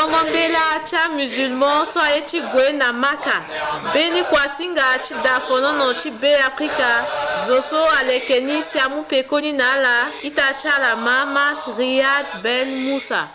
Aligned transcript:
ndoŋgombela 0.00 0.58
acha 0.76 1.02
musulman 1.16 1.80
so 1.92 2.00
aye 2.00 2.20
ti 2.30 2.38
gue 2.52 2.68
na 2.80 2.88
maka 2.92 3.36
mbeni 3.90 4.22
kuasinga 4.30 4.88
ti 5.04 5.14
no 5.78 5.92
ti 5.92 6.10
be 6.10 6.30
afrika 6.48 6.90
zo 7.46 7.60
so 7.60 7.76
aleke 7.98 8.40
ni 8.40 8.62
si 8.62 8.78
amû 8.78 9.04
pekoni 9.10 9.52
na 9.52 9.64
ala 9.72 9.92
ita 10.22 10.52
ti 10.58 10.68
ala 10.68 10.96
mahamad 10.96 11.56
riyad 11.78 12.26
ben 12.42 12.68
musa 12.86 13.28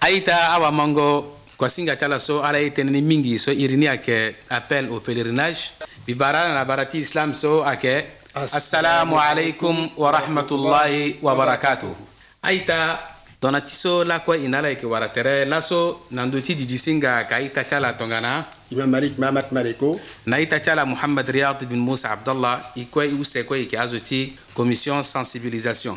aita 0.00 0.58
mongo. 0.70 1.26
kuasinga 1.58 1.96
ti 1.96 2.04
ala 2.04 2.18
so 2.18 2.42
ala 2.42 2.58
ye 2.58 2.70
teneni 2.70 3.02
mingi 3.02 3.38
so 3.38 3.52
iri 3.52 3.76
ni 3.76 3.86
ayeke 3.88 4.34
appel 4.50 4.86
au 4.88 4.98
pèlerinage 5.00 5.70
mbi 6.02 6.14
bara 6.14 6.48
na 6.54 6.64
bara 6.64 6.84
ti 6.86 6.98
islam 6.98 7.34
so 7.34 7.62
ake 7.64 8.04
assalamu 8.34 9.16
alaikum 9.20 9.90
wa 9.96 11.36
barakatuhu. 11.36 12.11
aita 12.42 12.98
tongana 13.40 13.60
ti 13.60 13.74
so 13.76 14.02
lakue 14.04 14.34
e 14.44 14.48
na 14.48 14.58
ala 14.58 14.68
yeke 14.68 14.86
wara 14.86 15.08
tere 15.08 15.44
laso 15.44 16.02
na 16.10 16.26
ndö 16.26 16.40
ti 16.42 16.54
didi 16.54 16.78
singa 16.78 17.22
ka 17.30 17.36
aita 17.36 17.62
ti 17.64 17.74
ala 17.74 17.92
tongana 17.92 18.44
imam 18.70 18.90
malik 18.90 19.14
mahamat 19.18 19.52
maleko 19.52 20.00
na 20.26 20.36
aita 20.36 20.58
ti 20.60 20.70
ala 20.70 20.84
mohamad 20.86 21.28
riad 21.28 21.62
bin 21.70 21.78
musa 21.78 22.10
abdallah 22.10 22.60
e 22.76 22.84
kue 22.90 23.04
e 23.06 23.12
use 23.14 23.44
kue 23.44 23.58
yeke 23.62 23.78
azo 23.78 23.98
ti 24.00 24.32
commission 24.54 25.02
sensibilisation 25.02 25.94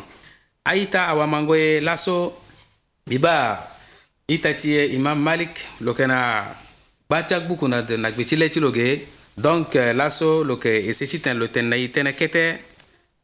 aita 0.64 1.08
awamango 1.08 1.56
ye 1.56 1.80
laso 1.80 2.32
mbi 3.06 3.18
ba 3.18 3.62
ita 4.28 4.54
ti 4.54 4.76
e 4.78 4.86
imam 4.94 5.18
malik 5.18 5.50
lo 5.80 5.92
yeke 5.92 6.06
na 6.06 6.44
gba 7.08 7.22
ti 7.22 7.34
agbuku 7.34 7.68
na, 7.68 7.82
na 7.98 8.10
gbe 8.10 8.22
ti 8.24 8.36
le 8.36 8.46
ti 8.48 8.60
lo 8.60 8.70
ge 8.70 9.02
donc 9.36 9.74
laso 9.74 10.44
lo 10.44 10.54
yeke 10.54 10.86
e 10.86 10.92
se 10.94 11.06
ti 11.10 11.18
tene 11.20 11.38
lo 11.40 11.48
tene 11.50 11.68
na 11.74 11.76
e 11.76 11.88
tënë 11.90 12.12
kete 12.14 12.44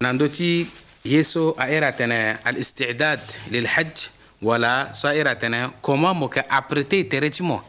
na 0.03 0.11
ndö 0.13 0.27
ti 0.31 0.67
yeeso 1.05 1.55
a 1.59 1.69
era 1.71 1.93
tene 1.95 2.37
al 2.45 2.59
istidad 2.59 3.21
lil 3.51 3.67
hajj 3.67 4.09
wala 4.43 4.95
so 4.95 5.09
a 5.09 5.15
era 5.17 5.35
tene 5.39 5.71
comment 5.83 6.15
mo 6.15 6.29
ka 6.29 6.43
apprêter 6.49 7.09
tere 7.09 7.31
ti 7.31 7.43
mo 7.43 7.61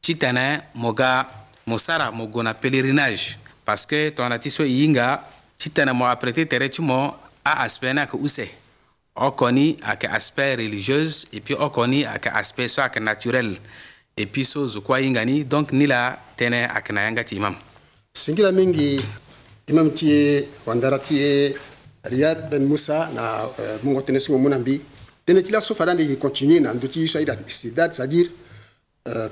ti 0.00 0.14
tene 0.14 0.60
mo 0.74 0.92
ga 0.92 1.26
mo 1.66 1.78
sara 1.78 2.10
mo 2.10 2.26
gue 2.26 2.42
na 2.42 2.54
pèlerinage 2.54 3.36
parce 3.64 3.84
que 3.86 4.10
tongana 4.10 4.38
ti 4.38 4.50
so 4.50 4.62
e 4.62 4.70
hinga 4.82 5.24
ti 5.58 5.70
tene 5.70 5.92
mo 5.92 6.04
apprêter 6.06 6.46
tere 6.46 6.68
ti 6.70 6.80
mo 6.82 7.14
aaspect 7.44 7.94
ni 7.94 8.00
ayeke 8.00 8.16
use 8.22 8.46
oko 9.14 9.50
ni 9.50 9.76
ayeke 9.82 10.06
aspect 10.06 10.56
religieuse 10.58 11.26
et 11.32 11.40
puis 11.40 11.56
oko 11.58 11.86
ni 11.86 12.04
ayeke 12.04 12.28
aspect 12.32 12.68
so 12.70 12.82
ayeke 12.82 13.00
naturel 13.00 13.58
et 14.16 14.26
puis 14.26 14.44
so 14.44 14.66
zoku 14.66 14.94
ahinga 14.94 15.24
ni 15.24 15.44
donc 15.44 15.72
ni 15.72 15.86
la 15.86 16.16
tënë 16.38 16.68
ayeke 16.68 16.92
na 16.92 17.02
yanga 17.02 17.24
ti 17.24 17.36
imam 17.36 17.54
singila 18.14 18.52
mingi 18.52 19.00
imam 19.68 19.90
ti 19.90 20.12
e 20.12 20.46
wandara 20.66 20.98
ti 20.98 21.18
e 21.20 21.54
riyad 22.04 22.50
ben 22.50 22.64
moussa 22.66 23.10
na 23.14 23.48
mun 23.82 23.94
wotene 23.94 24.20
sumo 24.20 24.38
mun 24.38 24.52
ambi 24.52 24.80
dene 25.26 25.42
tila 25.42 25.60
so 25.60 25.74
fadande 25.74 26.06
ki 26.06 26.16
continue 26.16 26.60
na 26.60 26.74
nduti 26.74 27.08
so 27.08 27.18
ida 27.20 27.34
istidad 27.46 27.92
c'est 27.94 28.02
à 28.02 28.06
dire 28.06 28.28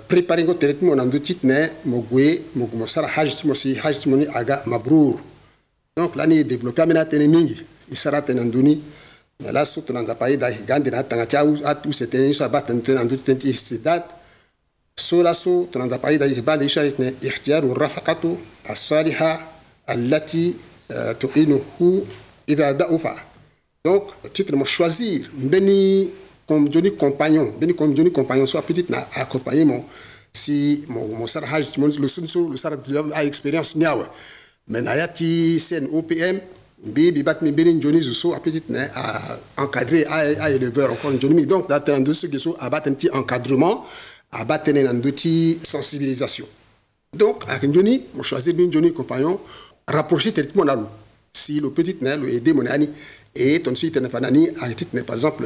préparer 0.09 0.45
ngo 0.45 0.55
teret 0.55 0.83
mo 0.83 0.94
na 0.94 1.05
nduti 1.05 1.39
ne 1.44 1.69
mo 1.84 2.00
gwe 2.11 2.42
mo 2.55 2.69
mo 2.75 2.87
sara 2.87 3.06
hajj 3.06 3.44
mo 3.44 3.55
si 3.55 3.75
hajj 3.75 4.06
mo 4.06 4.17
ni 4.17 4.27
aga 4.34 4.62
mabrur 4.67 5.20
donc 5.97 6.17
lani 6.17 6.44
développer 6.44 6.83
amena 6.83 7.05
tene 7.05 7.28
mingi 7.28 7.61
isara 7.91 8.22
tene 8.22 8.42
nduni 8.44 8.83
na 9.41 9.53
la 9.53 9.64
so 9.64 9.81
tuna 9.83 10.03
ndapai 10.03 10.37
da 10.37 10.50
gande 10.53 10.91
na 10.91 11.03
tanga 11.03 11.27
chau 11.27 11.56
atu 11.64 11.92
setene 11.92 12.33
so 12.34 12.44
abaten 12.44 12.83
tene 12.83 13.05
nduti 13.05 13.22
tene 13.22 13.39
istidad 13.50 14.05
so 14.98 15.22
la 15.22 15.34
so 15.34 15.69
tuna 15.70 15.87
ndapai 15.87 16.19
da 16.19 16.27
ibande 16.27 16.64
isharit 16.67 16.98
ne 16.98 17.14
ihtiyaru 17.22 17.75
rafaqatu 17.75 18.37
as-salihah 18.64 19.41
التي 19.87 20.55
تعينه 21.22 21.61
Donc, 22.48 24.06
titre, 24.33 24.55
choisir, 24.66 25.27
comme 26.47 26.70
Johnny 26.72 26.94
Compagnon, 26.97 27.53
comme 27.77 27.97
Johnny 27.97 28.12
Compagnon, 28.12 28.47
soit 28.47 28.62
petite, 28.62 28.88
na 28.91 28.98
accompagné 29.16 29.64
mon, 29.64 29.84
si, 30.33 30.84
mon, 30.88 31.08
mon 31.08 31.16
mon, 31.19 31.25
le 31.25 32.53
le 32.55 33.14
a 33.14 33.25
expérience, 33.25 33.75
Mais 33.76 34.84
OPM, 35.93 36.38
na, 36.84 37.03
éleveur, 40.49 40.91
donc, 40.94 41.49
un 41.69 41.81
petit 42.82 43.10
encadrement, 43.12 43.84
à 44.32 44.44
battre 44.44 44.70
un 44.70 45.00
petit 45.00 45.59
sensibilisation. 45.65 46.47
Donc, 47.12 47.43
avec 47.49 47.72
Johnny, 47.75 48.03
mon 48.15 48.22
choisir, 48.22 48.54
Compagnon, 48.94 49.41
rapprocher 49.88 50.32
la 50.65 50.76
si 51.46 51.60
le 51.60 51.70
petit 51.70 52.02
na 52.02 52.16
le 52.16 52.26
ede 52.34 52.50
monani 52.52 52.88
et 53.32 53.62
ton 53.62 53.72
si 53.76 53.92
tena 53.92 54.08
fanani 54.10 54.48
a 54.62 54.68
tit 54.70 54.88
mais 54.94 55.04
par 55.04 55.14
exemple 55.14 55.44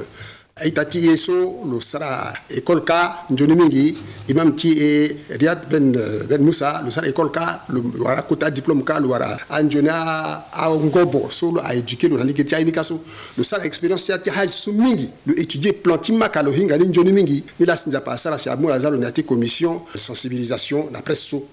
aitati 0.57 1.07
eso 1.11 1.59
le 1.71 1.79
sera 1.83 2.33
école 2.57 2.85
ka 2.85 3.27
njoni 3.29 3.55
mingi 3.55 3.95
imam 4.31 4.55
ti 4.57 4.73
e 4.81 5.15
riad 5.37 5.67
ben 5.69 5.93
ben 6.27 6.41
musa 6.43 6.81
le 6.83 6.91
sara 6.91 7.07
école 7.07 7.31
ka 7.31 7.67
lo 7.69 7.85
wara 8.01 8.23
kota 8.23 8.49
diplôme 8.51 8.81
ka 8.83 8.97
lo 8.99 9.11
wara 9.13 9.37
anjona 9.51 10.49
a 10.51 10.73
ngobo 10.73 11.29
so 11.29 11.51
solo 11.53 11.61
a 11.63 11.75
éduquer 11.77 12.09
le 12.09 12.17
nani 12.17 12.33
ti 12.33 12.55
aini 12.55 12.73
kaso 12.73 13.03
le 13.37 13.45
sara 13.45 13.67
expérience 13.67 14.07
ti 14.07 14.13
ati 14.13 14.31
haj 14.31 14.49
su 14.53 14.73
mingi 14.73 15.11
lo 15.27 15.35
étudier 15.37 15.75
planti 15.83 16.13
maka 16.13 16.41
lo 16.43 16.51
hinga 16.51 16.79
ni 16.79 16.89
njoni 16.89 17.13
mingi 17.13 17.45
ni 17.59 17.67
la 17.67 17.77
sinza 17.77 18.01
pa 18.01 18.17
sara 18.17 18.39
si 18.39 18.49
amura 18.49 18.79
zalo 18.81 18.97
ni 18.97 19.05
ati 19.05 19.23
commission 19.23 19.83
sensibilisation 19.95 20.89
la 20.95 21.03
presse 21.03 21.29
so 21.29 21.47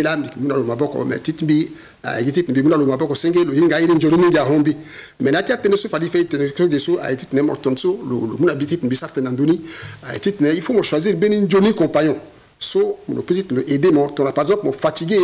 mbila 0.00 0.12
ambiki 0.12 0.40
muna 0.40 0.54
lo 0.56 0.64
maboko 0.64 1.04
me 1.04 1.18
titmbi 1.18 1.68
ayi 2.02 2.28
ah, 2.28 2.32
titmbi 2.32 2.62
muna 2.62 2.76
lo 2.76 2.86
maboko 2.86 3.14
senge 3.14 3.44
lo 3.44 3.52
hinga 3.52 3.80
iri 3.80 3.94
njoro 3.94 4.16
mingi 4.16 4.38
ahombi 4.38 4.74
me 5.20 5.30
na 5.30 5.42
tia 5.42 5.56
tene 5.56 5.76
so 5.76 5.88
fali 5.88 6.08
fei 6.08 6.24
tene 6.24 6.52
kyo 6.56 6.68
geso 6.68 7.00
ayi 7.02 7.14
ah, 7.14 7.16
titne 7.16 7.42
morton 7.42 7.76
so 7.76 7.92
lo 8.08 8.26
lo 8.26 8.36
muna 8.38 8.54
bi 8.54 8.66
titmbi 8.66 8.96
sarpe 8.96 9.20
nandoni 9.20 9.60
ayi 10.08 10.16
ah, 10.16 10.18
titne 10.18 10.48
il 10.54 10.62
faut 10.62 10.74
me 10.76 10.82
choisir 10.82 11.14
beni 11.16 11.40
njoni 11.40 11.74
compagnon 11.74 12.16
so 12.58 12.98
mon 13.08 13.22
petit 13.22 13.46
le 13.52 13.64
aider 13.70 13.90
mon 13.92 14.08
ton 14.08 14.30
par 14.32 14.44
exemple 14.44 14.64
mon 14.66 14.72
fatigué 14.72 15.18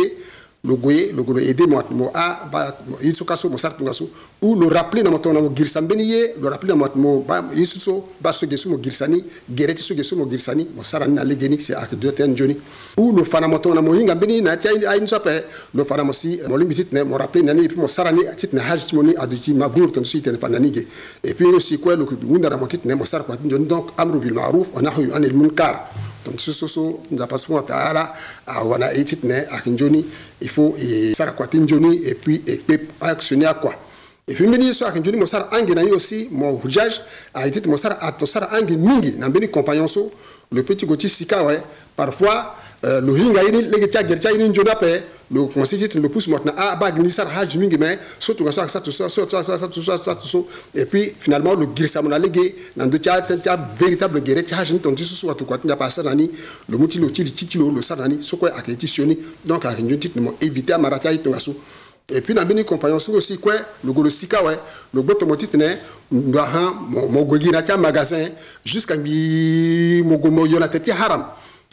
logoye 0.67 1.13
logono 1.15 1.39
aide 1.39 1.63
moi 1.65 1.83
mo 1.95 2.11
a 2.13 2.43
ah, 2.43 2.45
ba 2.51 2.75
yisu 3.01 3.23
kaso 3.23 3.47
mo 3.49 3.55
sartu 3.57 3.83
ngaso 3.87 4.09
ou 4.43 4.55
no 4.59 4.67
rappeler 4.69 5.03
na 5.07 5.11
motona 5.15 5.39
mo 5.39 5.49
girsambeni 5.55 6.03
ye 6.03 6.33
no 6.41 6.49
rappeler 6.51 6.75
na 6.75 6.89
mo 6.95 7.23
ba 7.23 7.39
yisu 7.55 7.79
so 7.79 8.03
ba 8.19 8.33
so 8.35 8.43
gesu 8.47 8.67
mo 8.69 8.77
girsani 8.83 9.23
gereti 9.47 9.79
so 9.81 9.95
gesu 9.95 10.15
mo 10.19 10.27
girsani 10.29 10.67
mo 10.75 10.83
sarani 10.83 11.13
na 11.15 11.23
legeni 11.23 11.57
c'est 11.61 11.73
ak 11.73 11.95
deux 11.95 12.11
ten 12.11 12.35
joni 12.35 12.57
ou 12.99 13.13
no 13.15 13.23
fana 13.23 13.47
motona 13.47 13.81
mo 13.81 13.93
hinga 13.95 14.13
beni 14.15 14.41
na 14.41 14.57
tia 14.57 14.71
euh, 14.75 14.89
ay 14.91 14.99
ni 14.99 15.07
sope 15.07 15.31
no 15.73 15.85
fana 15.85 16.03
mo 16.03 16.11
si 16.11 16.37
mo 16.47 16.57
ne 16.59 17.03
mo 17.03 17.17
rappeler 17.17 17.45
na 17.45 17.53
ni 17.53 17.67
puis 17.67 17.77
mo 17.79 17.87
sarani 17.87 18.23
tit 18.37 18.51
na 18.51 18.61
hajti 18.63 18.95
mo 18.95 19.01
ni 19.03 19.15
aduti 19.15 19.53
ma 19.53 19.69
ton 19.69 20.03
si 20.03 20.21
fana 20.21 20.59
nige 20.59 20.85
et 21.23 21.33
puis 21.33 21.45
aussi 21.45 21.79
quoi 21.79 21.95
le 21.95 22.03
kudunda 22.05 22.49
na 22.49 22.57
mo 22.57 22.67
ne 22.83 22.93
mo 22.93 23.05
sar 23.05 23.25
ko 23.25 23.33
donc 23.67 23.91
amru 23.97 24.19
bil 24.19 24.33
ma'ruf 24.33 24.73
wa 24.75 24.81
nahyu 24.81 25.13
anil 25.15 25.33
munkar 25.33 25.87
tonti 26.27 26.51
soso 26.53 26.99
nzapa 27.11 27.37
subhana 27.37 27.61
wataala 27.61 28.13
awana 28.45 28.91
e 28.93 29.03
ti 29.03 29.15
tene 29.19 29.45
ayeke 29.51 29.69
nzoni 29.69 30.01
il 30.41 30.49
faut 30.49 30.75
e 30.79 31.13
sara 31.15 31.31
kua 31.31 31.47
ti 31.47 31.57
nzoni 31.57 32.01
et 32.03 32.15
puis 32.21 32.41
e 32.45 32.57
kpe 32.57 32.75
actionné 32.99 33.45
akua 33.45 33.73
e 34.27 34.33
puis 34.33 34.47
mbeni 34.47 34.65
ye 34.67 34.73
so 34.73 34.85
ayeke 34.85 34.99
nzoni 34.99 35.17
mo 35.17 35.25
sara 35.25 35.49
ange 35.51 35.73
na 35.73 35.81
ye 35.81 35.91
aussi 35.91 36.27
mo 36.31 36.51
hujage 36.57 36.99
ayeke 37.33 37.53
ti 37.53 37.61
tene 37.61 37.71
mo 37.71 37.77
sara 37.77 37.99
ato 38.01 38.25
sara 38.25 38.49
ange 38.51 38.75
mingi 38.75 39.15
na 39.17 39.29
mbeni 39.29 39.47
compagnon 39.49 39.87
so 39.87 40.11
lo 40.51 40.63
peut 40.63 40.75
ti 40.77 40.85
go 40.85 40.95
ti 40.97 41.09
sika 41.09 41.39
awe 41.39 41.61
parfois 41.95 42.53
euh, 42.83 42.99
lo 43.01 43.15
hinga 43.15 43.41
ye 43.43 43.51
ni 43.51 43.61
lege 43.61 43.87
ti 43.89 43.97
agere 43.97 44.19
ti 44.19 44.27
aye 44.27 44.37
ni 44.37 44.49
nzoni 44.49 44.69
ape 44.69 44.91
le 45.31 45.43
conseil 45.45 45.79
c'est 45.79 45.93
le 45.95 46.09
pousse 46.09 46.27
maintenant 46.29 46.53
ah 46.55 46.75
bah 46.79 46.91
ministère 46.93 47.27
hajj 47.37 47.57
mingi 47.57 47.77
mais 47.77 47.99
surtout 48.17 48.49
ça 48.51 48.67
ça 48.67 48.79
tout 48.79 48.91
ça 48.91 49.09
ça 49.09 49.27
ça 49.43 49.57
ça 49.57 49.67
tout 49.67 49.81
ça 49.83 49.97
ça 49.97 50.15
tout 50.15 50.27
ça 50.27 50.37
et 50.73 50.85
puis 50.85 51.13
finalement 51.19 51.53
le 51.53 51.65
grissa 51.65 52.01
mon 52.01 52.11
allégué 52.11 52.55
dans 52.77 52.85
deux 52.87 52.99
tiers 52.99 53.23
tiers 53.41 53.57
véritable 53.77 54.21
guerre 54.21 54.45
tiers 54.45 54.59
hajj 54.59 54.79
ton 54.81 54.91
dit 54.91 55.03
sous 55.03 55.31
tout 55.33 55.45
quoi 55.45 55.57
tu 55.57 55.67
n'as 55.67 55.75
pas 55.75 55.89
ça 55.89 56.01
nani 56.01 56.31
le 56.69 56.77
multi 56.77 56.97
le 56.99 57.11
titre 57.11 57.33
titre 57.35 57.57
le 57.57 57.81
ça 57.81 57.95
nani 57.97 58.19
ce 58.21 58.35
quoi 58.37 58.51
acquisitionné 58.55 59.19
donc 59.45 59.65
à 59.65 59.73
une 59.77 59.99
titre 59.99 60.17
mon 60.21 60.33
éviter 60.39 60.73
à 60.73 60.77
marata 60.77 61.11
et 61.11 61.17
ton 61.19 61.31
et 62.09 62.21
puis 62.21 62.33
dans 62.33 62.45
mes 62.45 62.63
compagnons 62.63 62.99
c'est 62.99 63.11
aussi 63.11 63.37
quoi 63.37 63.55
le 63.83 63.91
go 63.91 64.03
le 64.03 64.09
sika 64.09 64.41
ouais 64.45 64.57
le 64.93 65.01
go 65.01 65.13
ton 65.13 65.35
titre 65.35 65.57
né 65.57 65.73
ndaha 66.09 66.73
mon 66.89 67.23
go 67.23 67.37
gina 67.37 67.63
tiers 67.63 67.77
magasin 67.77 68.29
jusqu'à 68.63 68.95
mi 68.95 70.01
mon 70.05 70.15
gomo 70.15 70.37
mon 70.37 70.45
yona 70.45 70.69
tiers 70.69 71.01
haram 71.01 71.25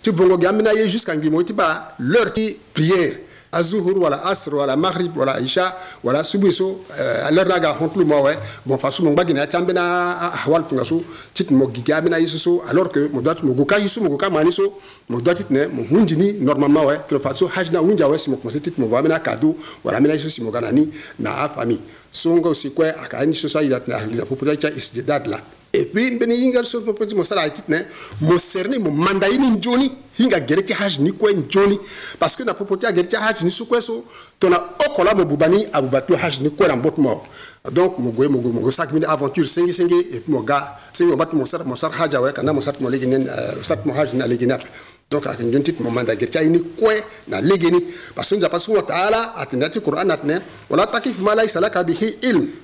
tu 0.02 0.10
vas 0.10 0.24
regarder 0.24 0.64
gamina 0.64 0.86
jusqu'à 0.88 1.14
mi 1.14 1.30
mon 1.30 1.42
tiers 1.44 1.56
l'heure 2.00 2.32
qui 2.32 2.56
prière 2.74 3.12
azuhur 3.54 3.94
wala 3.98 4.26
asr 4.26 4.54
wala 4.58 4.74
maghrib 4.76 5.14
wala 5.16 5.38
isha 5.40 5.70
wala 6.02 6.26
subuhi 6.26 6.50
so 6.52 6.80
eh, 6.98 7.26
aler 7.30 7.46
naga 7.46 7.70
hontlu 7.70 8.02
mawe 8.04 8.34
eh. 8.34 8.38
bon 8.66 8.76
fasu 8.78 9.04
mo 9.06 9.14
gbagina 9.14 9.46
ya 9.46 9.46
tambe 9.46 9.72
na 9.72 9.82
ah, 9.82 10.22
ah, 10.28 10.32
ahwal 10.42 10.66
tunga 10.66 10.82
so 10.84 11.00
tit 11.32 11.48
mo 11.54 11.70
giga 11.70 12.00
bina 12.02 12.18
yiso 12.18 12.36
so 12.38 12.52
alors 12.68 12.90
que 12.90 13.06
mo 13.08 13.22
doit 13.22 13.38
mo 13.46 13.54
goka 13.54 13.78
yiso 13.78 14.02
mo 14.02 14.10
goka 14.10 14.26
mani 14.30 14.50
so 14.52 14.74
mo 15.08 15.20
doit 15.22 15.38
tit 15.46 15.50
ne 15.50 15.66
mo 15.70 15.86
hundini 15.88 16.34
normalement 16.42 16.84
ouais 16.86 17.00
tro 17.08 17.18
fasu 17.20 17.46
hajna 17.46 17.78
hunja 17.80 18.08
ouais 18.10 18.18
si 18.18 18.30
mo 18.30 18.36
commencer 18.36 18.60
tit 18.60 18.74
mo 18.78 18.88
va 18.90 19.02
bina 19.02 19.18
kadu 19.20 19.54
wala 19.84 20.00
mina 20.00 20.14
yiso 20.18 20.28
si 20.28 20.42
mo 20.42 20.50
ganani 20.50 20.90
na 21.18 21.38
afami 21.46 21.80
songo 22.12 22.54
si 22.54 22.70
kwe 22.74 22.90
akaani 22.90 23.34
so 23.34 23.48
sa 23.48 23.62
ila 23.62 23.80
na 23.86 24.02
ila 24.12 24.24
popularité 24.26 24.68
isdidad 24.74 25.26
la 25.26 25.38
et 25.74 25.84
puis 25.86 26.12
mbeni 26.12 26.36
hinga 26.44 26.62
so 26.64 26.80
popoti 26.80 27.14
mosala 27.14 27.42
akiti 27.42 27.72
ne 27.72 27.78
mo 28.20 28.38
cerner 28.38 28.78
mo 28.78 28.90
manda 28.90 29.28
ini 29.28 29.50
njoni 29.50 29.90
hinga 30.18 30.38
gere 30.40 30.62
ti 30.62 30.72
haj 30.72 30.98
ni 31.00 31.12
kue 31.12 31.32
njoni 31.32 31.78
parce 32.18 32.36
que 32.36 32.44
na 32.44 32.54
popoti 32.54 32.86
agere 32.86 33.08
ti 33.08 33.16
haj 33.16 33.42
ni 33.42 33.50
so 33.50 33.64
kue 33.64 33.80
so 33.82 34.04
tongana 34.38 34.62
oko 34.86 35.02
la 35.04 35.14
mo 35.14 35.24
buba 35.24 35.48
ni 35.48 35.66
abuba 35.72 36.00
ti 36.00 36.14
haj 36.14 36.38
ni 36.42 36.50
kue 36.50 36.68
na 36.68 36.76
mbö 36.76 36.90
ti 36.94 37.00
mo 37.00 37.20
donc 37.72 37.98
mo 37.98 38.10
gue 38.10 38.28
mo 38.28 38.38
gue 38.38 38.52
mo 38.52 38.60
gue 38.60 38.70
saki 38.72 38.94
mini 38.94 39.04
aventure 39.06 39.48
sengesenge 39.48 39.98
et 40.12 40.20
puis 40.20 40.32
mo 40.32 40.42
ga 40.42 40.78
senge 40.92 41.10
mo 41.10 41.16
ba 41.16 41.26
ti 41.26 41.34
mo 41.36 41.44
sara 41.44 41.64
mo 41.64 41.74
sara 41.76 41.94
haj 41.98 42.14
awe 42.14 42.32
kana 42.32 42.52
mo 42.52 42.60
sara 42.60 42.76
ti 42.76 42.82
mo 42.84 42.88
lege 42.88 43.06
ni 43.06 43.26
sara 43.62 43.80
ti 43.82 43.88
mo 43.88 43.94
haj 43.94 44.14
ni 44.14 44.22
alege 44.22 44.46
ni 44.46 44.52
ape 44.52 44.66
donc 45.10 45.26
ayeke 45.26 45.42
nzoni 45.42 45.64
ti 45.64 45.72
ti 45.72 45.82
mo 45.82 45.90
manda 45.90 46.14
gere 46.14 46.30
ti 46.30 46.38
aini 46.38 46.58
kue 46.78 47.02
na 47.28 47.40
lege 47.40 47.70
ni 47.74 47.80
parce 48.14 48.30
que 48.30 48.36
nzapa 48.36 48.60
so 48.60 48.74
mo 48.74 48.82
taala 48.82 49.34
atene 49.36 49.68
ti 49.72 49.80
qur'an 49.80 50.08
atene 50.10 50.38
wala 50.70 50.86
takifu 50.86 51.22
ma 51.22 51.34
laisa 51.34 51.60
laka 51.60 51.82
bihi 51.84 52.14
ilme 52.22 52.62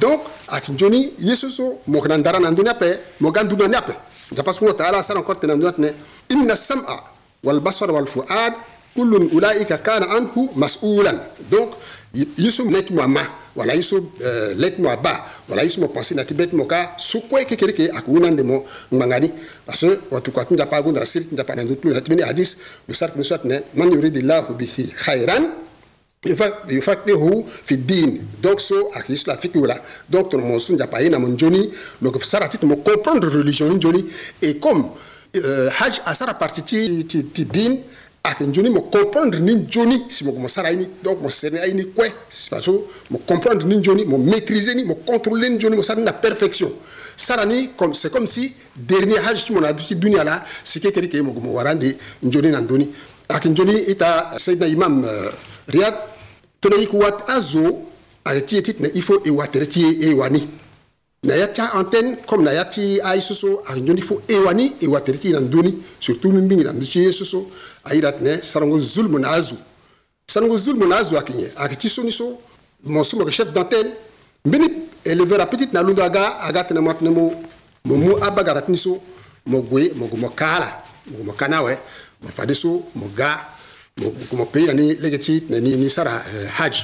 donc 0.00 0.22
akinjoni 0.50 1.14
yesu 1.22 1.48
so 1.50 1.78
mo 1.86 2.00
kana 2.02 2.16
ndara 2.18 2.38
na 2.40 2.50
nduni 2.50 2.68
ape 2.68 2.98
mo 3.20 3.30
ga 3.30 3.42
nduni 3.44 3.62
ani 3.64 3.76
ape 3.78 3.92
japasungo 4.34 4.72
taala 4.74 5.02
sara 5.02 5.20
encore 5.20 5.38
tena 5.40 5.54
nduni 5.54 5.68
atne 5.70 5.94
inna 6.30 6.56
sam'a 6.56 6.98
wal 7.44 7.60
basara 7.60 7.92
wal 7.92 8.06
fuad 8.06 8.52
kullun 8.94 9.30
ulaika 9.32 9.78
kana 9.78 10.10
anhu 10.18 10.50
mas'ulan 10.58 11.14
donc 11.50 11.72
yesu 12.14 12.64
neti 12.66 12.90
mo 12.92 13.02
ama 13.06 13.22
wala 13.54 13.72
yesu 13.74 14.10
leti 14.58 14.82
mo 14.82 14.90
aba 14.90 15.30
wala 15.48 15.62
yesu 15.62 15.78
mo 15.80 15.88
pensi 15.94 16.14
na 16.14 16.24
ti 16.26 16.34
beti 16.34 16.56
mo 16.58 16.64
ka 16.66 16.94
so 16.98 17.20
kue 17.30 17.44
kekere 17.46 17.70
ke 17.72 17.82
ayeke 17.86 18.06
hû 18.10 18.18
na 18.18 18.28
ande 18.34 18.42
mo 18.42 18.66
ngbanga 18.92 19.20
ni 19.22 19.30
parce 19.64 19.86
que 19.86 19.94
watuka 20.10 20.42
ti 20.44 20.54
nzapa 20.58 20.74
agu 20.76 20.90
na 20.92 21.06
siri 21.06 21.24
ti 21.30 21.34
nzapa 21.38 21.54
na 21.54 21.62
ndu 21.64 21.74
ti 21.78 21.86
lu 21.88 21.94
na 21.94 22.00
ti 22.02 22.06
mbeni 22.10 22.22
hadis 22.26 22.56
lo 22.88 22.94
sara 22.98 23.12
tene 23.14 23.22
so 23.24 23.34
atene 23.38 23.62
man 23.78 23.92
yuridi 23.94 24.22
llahu 24.26 24.54
bihi 24.58 24.90
khairan 25.02 25.63
ifaktehu 26.72 27.44
fi 27.64 27.76
din 27.76 28.22
donc 28.40 28.60
so 28.60 28.88
aki 28.96 29.16
la 29.26 29.36
fikiw 29.36 29.64
la 29.66 29.76
donc 30.08 30.28
tono 30.30 30.44
mo 30.44 30.58
sunja 30.58 30.86
pa 30.86 30.96
pas 30.98 31.04
une 31.04 31.14
amandjoni 31.14 31.70
donc 32.00 32.16
ça 32.22 32.28
sara 32.38 32.48
ti 32.48 32.58
me 32.66 32.76
comprendre 32.76 33.28
religion 33.28 33.68
ni 33.68 34.04
et 34.42 34.56
comme 34.60 34.88
euh, 35.36 35.68
haj 35.78 36.00
a 36.04 36.14
sara 36.14 36.34
partie 36.34 36.62
ti, 36.62 37.04
ti, 37.06 37.24
ti 37.24 37.44
din 37.44 37.80
qui 38.36 38.44
nzoni 38.44 38.70
me 38.70 38.80
comprendre 38.80 39.38
ni 39.38 39.52
nzoni 39.54 40.04
si 40.08 40.24
mo 40.24 40.32
commence 40.32 40.56
à 40.56 40.70
ye 40.72 40.78
ni 40.78 40.88
donc 41.02 41.20
mo 41.20 41.28
sere 41.28 41.60
quoi 41.94 42.06
c'est 42.30 42.48
kue 42.48 42.56
façon 42.56 42.80
mo 43.10 43.18
comprendre 43.18 43.66
ni 43.66 43.76
me 43.76 44.16
maîtriser 44.16 44.74
ni 44.74 44.84
me 44.84 44.94
contrôler 44.94 45.50
ni 45.50 45.58
me 45.62 45.76
mo 45.76 45.82
la 45.86 45.94
na 45.96 46.12
perfection 46.14 46.72
sara 47.16 47.44
ni 47.44 47.68
c'est 47.92 48.10
comme 48.10 48.26
si 48.26 48.54
dernier 48.74 49.18
haj 49.18 49.44
tu 49.44 49.52
mo 49.52 49.60
na 49.60 49.74
duti 49.74 49.94
ti 50.00 50.08
là 50.10 50.24
la 50.24 50.44
si 50.62 50.80
quelqu'un 50.80 51.00
ni 51.02 51.06
yeke 51.06 51.16
ye 51.18 51.22
mo 51.22 51.32
go 51.34 51.40
mo 51.42 51.52
wara 51.52 51.70
ande 51.72 51.98
nzoni 52.22 52.50
na 52.50 52.60
ndöni 52.62 52.88
ayeke 53.28 53.48
nzoni 53.48 53.84
seydina 54.38 54.66
imam 54.68 55.04
euh, 55.04 55.28
Riyad 55.66 55.94
riad 55.94 55.94
tene 56.68 56.80
i 56.82 56.86
kuwat 56.86 57.22
azo 57.28 57.76
ayɛ 58.24 58.40
ti 58.46 58.54
ye 58.56 58.62
ti 58.62 58.74
tene 58.74 58.88
ifo 58.94 59.20
ewa 59.28 59.46
tere 59.48 59.66
ti 59.68 59.80
ye 59.84 60.10
ewa 60.12 60.28
ni 60.30 60.48
na 61.22 61.34
ya 61.36 61.46
ti 61.48 61.60
antenne 61.60 62.16
comme 62.26 62.44
na 62.44 62.52
ya 62.52 62.64
ti 62.64 63.00
ai 63.04 63.20
so 63.20 63.34
so 63.34 63.60
ayonzoni 63.68 64.00
fo 64.00 64.22
ewa 64.28 64.52
ni 64.54 64.72
ewa 64.80 65.00
tere 65.00 65.18
ti 65.18 65.30
na 65.32 65.40
ndöni 65.40 65.74
surtout 66.00 66.32
mingbingi 66.34 66.64
na 66.64 66.72
ndö 66.72 66.86
ti 66.88 67.04
ye 67.04 67.12
so 67.12 67.24
so 67.24 67.48
airi 67.84 68.06
atene 68.06 68.42
sarango 68.42 68.78
zulmu 68.80 69.18
na 69.18 69.28
azo 69.30 69.56
sarango 70.26 70.56
zulmu 70.58 70.86
na 70.86 70.96
azo 70.96 71.16
ayeke 71.18 71.32
nyen 71.36 71.50
ayeke 71.56 71.76
ti 71.76 71.88
soni 71.88 72.12
so 72.12 72.40
mo 72.84 73.04
so 73.04 73.16
mo 73.16 73.22
yeke 73.22 73.32
chef 73.34 73.48
d'antenne 73.52 73.92
mbeni 74.44 74.66
éleveur 75.04 75.40
apetit 75.40 75.72
na 75.72 75.82
londo 75.82 76.02
aga 76.04 76.38
aga 76.40 76.64
tene 76.64 76.80
mo 76.80 76.90
atene 76.90 77.10
mo 77.10 77.28
mo 77.84 77.94
mu 77.96 78.16
abagara 78.24 78.62
tini 78.62 78.78
so 78.78 79.00
mo 79.46 79.60
gue 79.60 79.92
mo 79.94 80.06
gue 80.06 80.18
mo 80.20 80.28
kaa 80.30 80.58
la 80.60 80.84
mo 81.10 81.16
gue 81.18 81.24
mo 81.24 81.32
kaa 81.32 81.48
ni 81.48 81.54
awe 81.54 81.76
mo 82.22 82.28
fade 82.28 82.54
so 82.54 82.88
mo 82.96 83.08
ga 83.16 83.32
kumupira 84.30 84.74
ni 84.74 84.94
legeti 84.94 85.42
ni 85.50 85.60
ni 85.60 85.90
sara 85.90 86.10
eh, 86.14 86.48
haji 86.50 86.82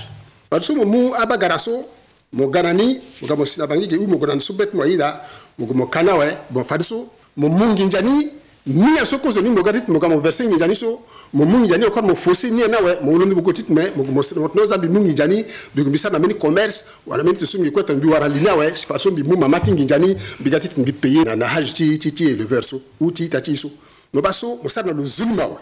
batsumo 0.51 0.85
mu 0.85 1.15
abagaraso 1.15 1.85
muganani 2.33 3.01
mugamo 3.23 3.45
sinabangige 3.47 3.97
umugorana 3.97 4.41
subet 4.41 4.75
moyira 4.75 5.21
mugumo 5.59 5.87
kanawe 5.87 6.39
bofadiso 6.51 7.07
mumunginjani 7.37 8.31
ni 8.67 8.97
ya 8.97 9.05
soko 9.07 9.31
zo 9.33 9.41
ni 9.43 9.51
mo 9.51 9.62
gatit 9.62 9.89
mo 9.89 9.99
gamo 9.99 10.21
verse 10.21 10.47
ni 10.47 10.57
jani 10.59 10.75
so 10.77 11.01
mo 11.35 11.45
mungi 11.45 11.69
jani 11.71 11.85
okor 11.85 12.03
mo 12.05 12.15
fosi 12.15 12.51
ni 12.53 12.62
na 12.69 12.79
we 12.79 12.95
mo 13.03 13.19
londi 13.19 13.35
bugo 13.35 13.51
me 13.75 13.91
mo 13.97 14.05
mo 14.05 14.23
sirot 14.23 14.55
no 14.55 14.67
zambi 14.67 14.87
mungi 14.89 15.13
jani 15.15 15.45
bi 15.75 15.83
gumisa 15.83 16.11
na 16.11 16.19
mini 16.19 16.35
commerce 16.35 16.85
wala 17.06 17.25
mini 17.25 17.35
tsumi 17.37 17.71
ko 17.73 17.83
tan 17.83 17.99
bi 17.99 18.06
wara 18.06 18.29
li 18.29 18.39
na 18.41 18.55
we 18.55 18.71
si 18.77 18.87
bi 19.11 19.23
mu 19.25 19.37
mama 19.37 19.59
tingi 19.59 19.85
jani 19.85 20.15
bi 20.39 20.51
gatit 20.51 20.79
ngi 20.79 20.93
payer 20.93 21.25
na 21.27 21.35
na 21.35 21.47
hajti 21.47 21.99
ti 21.99 22.13
ti 22.13 22.25
le 22.37 22.45
verso 22.47 22.81
uti 23.01 23.29
tati 23.29 23.56
so 23.56 23.69
no 24.15 24.21
baso 24.23 24.59
mo 24.63 24.69
sarna 24.69 24.93
lo 24.93 25.03
zulma 25.05 25.47
we 25.49 25.56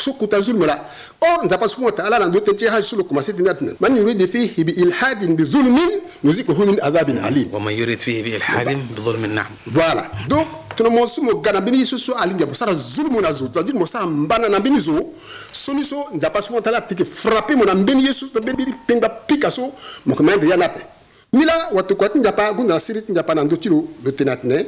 soki 0.00 0.24
utazulumela 0.24 0.84
or 1.20 1.44
nzapa 1.44 1.68
subhanahu 1.68 1.92
wa 1.96 2.02
ta'ala 2.02 2.18
na 2.18 2.26
ndo 2.28 2.40
tenti 2.40 2.66
haji 2.66 2.86
sulu 2.86 3.04
kuma 3.04 3.22
sidina 3.22 3.54
tuna 3.54 3.72
man 3.80 3.96
yurid 3.96 4.20
fihi 4.28 4.64
bi 4.64 4.72
ilhadin 4.72 5.36
bi 5.36 5.44
zulmin 5.44 6.00
nuzikuhu 6.24 6.66
min 6.66 6.78
adhabin 6.82 7.18
alim 7.18 7.50
wa 7.52 7.60
man 7.60 7.74
yurid 7.76 7.98
fihi 7.98 8.22
bi 8.22 8.30
ilhadin 8.34 8.78
bi 8.94 9.00
zulmin 9.02 9.30
na'am 9.34 9.46
voilà 9.66 10.06
donc 10.28 10.46
tuna 10.76 10.90
mo 10.90 11.06
sumo 11.06 11.40
gana 11.42 11.60
bini 11.60 11.84
susu 11.84 12.14
alinga 12.14 12.46
bosara 12.46 12.74
zulmu 12.74 13.20
na 13.20 13.32
zuta 13.32 13.62
dit 13.62 13.74
mosara 13.74 14.06
mbana 14.06 14.48
na 14.48 14.60
bini 14.60 14.78
zo 14.78 15.08
soni 15.52 15.84
so 15.84 16.04
nzapa 16.14 16.42
subhanahu 16.42 16.64
wa 16.64 16.72
ta'ala 16.72 16.80
tike 16.82 17.04
frapper 17.04 17.56
mo 17.56 17.64
na 17.64 17.74
bini 17.74 18.06
yesu 18.06 18.30
to 18.30 18.40
bini 18.40 18.66
pinga 18.86 19.08
picasso 19.26 19.72
mo 20.06 20.14
kamande 20.14 20.46
yanape 20.48 20.86
mila 21.32 21.52
watu 21.74 21.96
kwa 21.96 22.08
tinjapa 22.08 22.52
gunda 22.52 22.78
siri 22.80 23.02
tinjapa 23.02 23.34
na 23.34 23.44
ndo 23.44 23.56
tilo 23.56 23.84
le 24.04 24.12
tenatne 24.12 24.64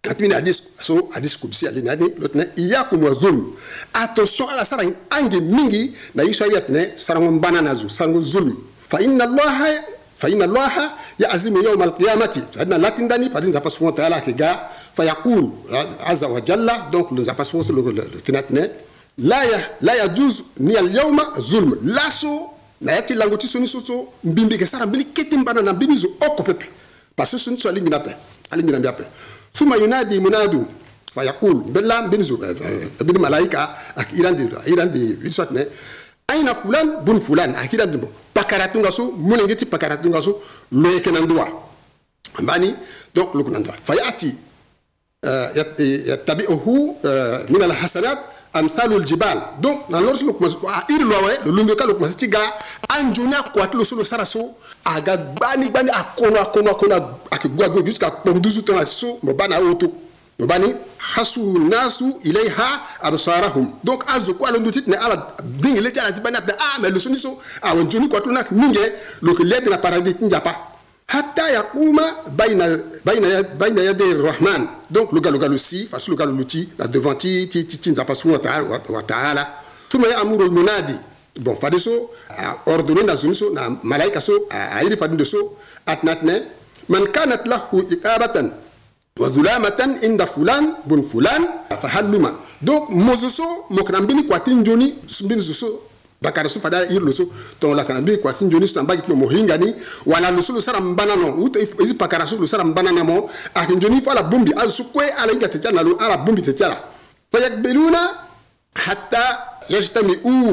kanti 0.00 0.22
mini 0.22 0.34
hadis 0.34 0.64
so 0.80 1.08
hadis 1.12 1.36
kudusi 1.36 1.68
ali 1.68 1.82
ni 1.82 1.90
adi 1.92 2.08
lo 2.18 2.28
tene 2.28 2.48
iyakum 2.56 3.02
wa 3.04 3.12
zulm 3.14 3.52
attention 3.92 4.48
ala 4.48 4.64
sara 4.64 4.82
ange 5.10 5.40
mingi 5.40 5.92
na 6.14 6.22
yiso 6.24 6.44
ayibi 6.44 6.56
atene 6.56 6.92
sarango 6.96 7.30
mbana 7.32 7.60
na 7.60 7.74
zu 7.76 7.88
sarango 7.90 8.22
zulm 8.22 8.56
fa 8.88 9.00
inna 9.00 9.24
allaha 9.28 9.68
fa 10.16 10.28
inna 10.30 10.44
allaha 10.48 10.96
ya'zimu 11.20 11.60
yawm 11.62 11.82
alqiyamati 11.82 12.40
sadna 12.56 12.78
latin 12.78 13.08
dani 13.08 13.28
padin 13.28 13.52
zapa 13.52 13.68
subhanahu 13.70 13.92
wa 13.96 14.00
ta'ala 14.00 14.20
ke 14.24 14.32
ga 14.34 14.70
fa 14.96 15.04
yaqul 15.04 15.52
azza 16.08 16.28
wa 16.32 16.40
jalla 16.40 16.88
donc 16.90 17.10
le 17.12 17.22
zapa 17.24 17.44
subhanahu 17.44 17.84
wa 17.86 17.92
ta'ala 18.00 18.20
tinatne 18.24 18.62
la 19.20 19.44
ya 19.44 19.58
la 19.84 19.94
yajuz 20.00 20.42
ni 20.64 20.76
al 20.80 20.88
yawma 20.94 21.28
zulm 21.44 21.76
laso 21.84 22.50
na 22.80 22.92
yati 22.96 23.12
lango 23.14 23.36
ti 23.36 23.44
soni 23.46 23.66
so 23.68 23.84
so 23.84 24.12
mbimbi 24.24 24.56
ke 24.56 24.64
sara 24.66 24.86
mbili 24.88 25.04
kete 25.12 25.36
mbana 25.36 25.60
na 25.62 25.72
mbini 25.76 25.92
zo 25.96 26.08
oko 26.20 26.40
pepe 26.42 26.64
parce 27.16 27.36
que 27.36 27.36
soni 27.42 27.60
so 27.60 27.68
ali 27.68 27.80
mina 27.84 28.00
pe 28.00 28.16
ali 28.50 28.62
mina 28.64 28.78
mbi 28.80 28.88
ape 28.88 29.04
ثم 29.54 29.70
ينادي 29.84 30.18
مناد 30.20 30.54
فيقول 31.14 31.56
بلا 31.74 32.06
بن 32.06 32.22
بن 33.00 33.16
ملائكة 33.22 33.62
إيران 34.18 34.34
دي 34.38 34.44
إيران 34.70 34.88
دي 34.90 35.66
أين 36.30 36.48
فلان 36.62 36.86
بن 37.02 37.18
فلان 37.18 37.50
أكيد 37.54 37.80
أنتم 37.80 38.00
بكراتون 38.36 38.82
غسو 38.86 39.04
من 39.18 39.40
عندي 39.42 39.64
بكراتون 39.66 40.12
غسو 40.14 40.32
ما 40.78 40.88
يكن 40.94 41.16
عندوا 41.16 41.44
أماني 42.40 42.70
دوك 43.14 43.30
لوك 43.36 43.46
نندا 43.50 43.74
فيأتي 43.86 44.30
يتبعه 46.10 46.66
من 47.52 47.62
الحسنات 47.68 48.18
amthalu 48.60 48.98
ljibal 49.06 49.38
donc 49.62 49.78
na 49.94 50.00
lor 50.02 50.16
sulu 50.18 50.34
kumasi 50.34 50.56
a 50.68 50.82
iri 50.92 51.06
lowe 51.06 51.32
lo 51.44 51.50
ah, 51.50 51.54
lumbe 51.56 51.74
ka 51.78 51.86
lo 51.86 51.94
kumasi 51.94 52.16
ti 52.18 52.26
ga 52.34 52.42
anjoni 52.96 53.34
akuati 53.38 53.76
lo 53.78 53.84
so 53.86 53.94
lo 53.94 54.02
sara 54.02 54.26
so 54.26 54.58
aga 54.84 55.14
gbani 55.16 55.70
gbani 55.70 55.90
akono 56.00 56.36
akono 56.42 56.70
akono 56.74 56.96
ake 57.44 57.86
jusqu'à 57.86 58.12
hasu 61.16 61.40
nasu 61.68 62.14
ilaiha 62.24 62.80
absarahum 63.02 63.72
donc 63.84 64.04
azu 64.08 64.34
ko 64.34 64.46
ne 64.50 64.94
ala 64.96 65.34
dingi 65.44 65.80
le 65.80 65.92
tiala 65.92 66.14
ah 66.58 66.78
mais 66.80 66.88
le 66.88 66.98
ah 67.60 67.72
joni 67.90 68.08
ko 68.08 68.16
hatta 71.08 71.42
baina 73.58 73.82
yadi 73.82 74.04
rahman 74.14 74.66
donc 74.90 75.12
le 75.12 75.20
galo 75.20 75.56
si 75.58 75.84
parce 75.90 76.08
le 76.08 76.16
galo 76.16 76.34
la 76.78 76.86
devant 76.86 77.14
ti 77.14 77.46
ti 77.50 77.66
ti 77.66 77.92
wa 77.98 79.02
taala 79.02 79.48
bon 81.40 81.56
ordonné 82.66 83.02
na 83.02 83.14
na 83.54 83.76
malaika 83.82 84.20
a 84.50 84.80
atnatne 85.92 86.42
من 86.90 87.02
كانت 87.14 87.42
له 87.46 87.60
إقابة 87.70 88.36
وظلامة 89.20 89.78
عند 90.04 90.20
فلان 90.24 90.64
بن 90.90 91.00
فلان 91.06 91.42
فهلما 91.82 92.32
donc 92.62 92.90
mozoso 92.92 93.42
mokana 93.70 94.00
mbeni 94.00 94.22
kua 94.22 94.40
ti 94.40 94.50
nzoni 94.50 94.94
mbeni 95.24 95.40
zo 95.40 95.54
so 95.54 95.66
bakara 96.20 96.44
so 96.48 96.60
fada 96.60 96.84
iri 96.92 97.00
lo 97.00 97.12
so 97.12 97.24
tonlakana 97.60 98.00
mbeni 98.04 98.18
kua 98.18 98.32
ti 98.36 98.44
nzoni 98.44 98.66
so 98.68 98.76
na 98.76 98.82
mbage 98.82 99.02
ti 99.08 99.08
lo 99.08 99.16
mo 99.16 99.28
hinga 99.32 99.56
ni 99.58 99.72
wala 100.06 100.28
lo 100.30 100.42
so 100.44 100.52
lo 100.52 100.60
sara 100.60 100.76
mbana 100.80 101.16
no 101.16 101.40
uta 101.40 101.56
iri 101.58 101.94
pakara 101.96 102.26
so 102.28 102.36
lo 102.36 102.44
sara 102.46 102.60
mbana 102.64 102.92
na 102.92 103.00
mo 103.04 103.30
ayeke 103.54 103.74
nzoni 103.80 104.00
fu 104.04 104.10
ala 104.12 104.22
bongbi 104.28 104.52
azo 104.56 104.68
so 104.76 104.82
kue 104.92 105.06
ala 105.08 105.32
hinga 105.32 105.48
tete 105.48 105.68
ala 105.72 105.80
lo 105.82 105.96
ala 105.96 106.16
bongbi 106.20 106.42
tete 106.44 106.62
ala 106.68 106.76
fayakbeluna 107.32 108.00
hatta 108.74 109.24
yajtamiu 109.72 110.52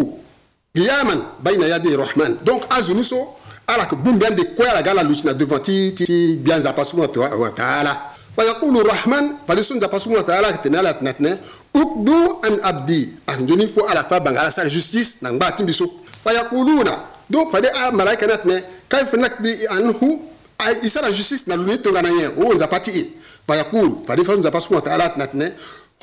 qiyaman 0.75 1.19
baina 1.43 1.67
yadi 1.67 1.91
rahman 1.95 2.39
donc 2.43 2.63
azo 2.71 2.93
ni 2.95 3.03
so 3.03 3.35
ala 3.67 3.83
ko 3.85 3.97
bumbian 3.99 4.31
de 4.35 4.45
ko 4.55 4.63
ala 4.63 4.79
gala 4.83 5.03
lucina 5.03 5.33
devant 5.35 5.59
ti 5.59 5.91
ti 5.93 6.39
bian 6.39 6.61
za 6.63 6.71
pasu 6.71 6.95
wa 7.03 7.07
taala 7.51 8.15
fa 8.35 8.45
yaqulu 8.47 8.79
rahman 8.79 9.43
fa 9.43 9.51
lisun 9.55 9.75
za 9.79 9.91
pasu 9.91 10.07
wa 10.15 10.23
taala 10.23 10.53
tinala 10.63 10.93
tinatne 10.95 11.35
ukdu 11.75 12.15
an 12.47 12.55
abdi 12.63 13.11
ak 13.27 13.35
ah, 13.35 13.37
joni 13.43 13.67
fo 13.67 13.83
ala 13.83 14.07
fa 14.07 14.23
bangala 14.23 14.47
sa 14.55 14.63
justice 14.71 15.19
na 15.21 15.35
ngba 15.35 15.51
timbiso 15.51 15.91
fa 16.23 16.31
yaquluna 16.31 16.95
donc 17.29 17.51
fa 17.51 17.59
de 17.59 17.67
a 17.67 17.91
malaika 17.91 18.23
natne 18.27 18.63
kayfa 18.87 19.17
nakdi 19.19 19.67
anhu 19.67 20.15
ay 20.63 20.87
isa 20.87 21.03
la 21.03 21.11
justice 21.11 21.43
na 21.51 21.59
luni 21.59 21.75
to 21.83 21.91
ngana 21.91 22.07
yen 22.07 22.31
o 22.39 22.55
za 22.55 22.71
pati 22.71 22.91
e. 22.95 23.03
fa 23.43 23.59
yaqul 23.59 24.07
fa 24.07 24.15
de 24.15 24.23
fa 24.23 24.33
za 24.39 24.47
pasu 24.51 24.79
wa 24.79 24.81
taala 24.81 25.11
tinatne 25.11 25.51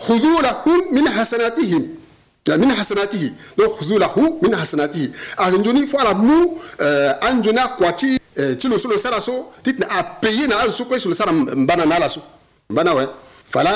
khudhu 0.04 0.36
lahum 0.44 0.84
min 0.92 1.08
hasanatihim 1.08 2.03
min 2.52 2.68
hasanatihi 2.76 3.32
donc 3.56 3.80
huzulahu 3.80 4.36
min 4.44 4.52
hasanatihi 4.52 5.08
aɗa 5.36 5.58
joni 5.64 5.86
fo 5.86 5.96
ala 5.96 6.12
mu 6.14 6.60
euh, 6.78 7.14
an 7.22 7.40
joni 7.42 7.58
a 7.58 7.68
kwati 7.68 8.18
euh, 8.36 8.54
ti 8.58 8.68
lo 8.68 8.76
solo 8.76 8.98
sara 8.98 9.18
so 9.18 9.48
ti 9.64 9.72
tene 9.72 9.86
a 9.88 10.04
paye 10.04 10.46
na 10.46 10.60
ala 10.60 10.70
so 10.70 10.84
kue 10.84 10.98
solo 10.98 11.14
sara 11.14 11.32
mbana 11.32 11.86
na 11.86 11.96
ala 11.96 12.08
so 12.10 12.20
mbana 12.68 12.94
we 12.94 13.06
fala 13.48 13.72